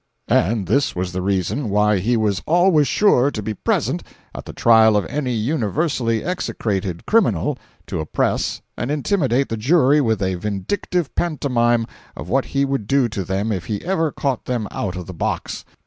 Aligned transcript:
—And 0.27 0.65
this 0.65 0.95
was 0.95 1.11
the 1.11 1.21
reason 1.21 1.69
why 1.69 1.99
he 1.99 2.17
was 2.17 2.41
always 2.47 2.87
sure 2.87 3.29
to 3.29 3.43
be 3.43 3.53
present 3.53 4.01
at 4.33 4.45
the 4.45 4.51
trial 4.51 4.97
of 4.97 5.05
any 5.05 5.31
universally 5.35 6.25
execrated 6.25 7.05
criminal 7.05 7.59
to 7.85 7.99
oppress 7.99 8.63
and 8.75 8.89
intimidate 8.89 9.49
the 9.49 9.57
jury 9.57 10.01
with 10.01 10.19
a 10.23 10.33
vindictive 10.39 11.13
pantomime 11.13 11.85
of 12.17 12.29
what 12.29 12.45
he 12.45 12.65
would 12.65 12.87
do 12.87 13.07
to 13.09 13.23
them 13.23 13.51
if 13.51 13.67
he 13.67 13.85
ever 13.85 14.11
caught 14.11 14.45
them 14.45 14.67
out 14.71 14.95
of 14.95 15.05
the 15.05 15.13
box. 15.13 15.65